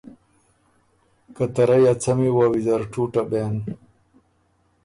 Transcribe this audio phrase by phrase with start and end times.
[1.35, 3.55] که ته رئ ا څمی وه ویزر ټُوټه بېن۔